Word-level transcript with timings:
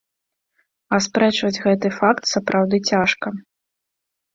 Аспрэчваць 0.97 1.61
гэты 1.67 1.95
факт 2.01 2.23
сапраўды 2.33 2.85
цяжка. 2.93 3.27